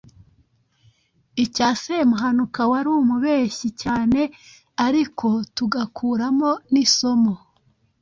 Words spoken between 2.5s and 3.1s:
wari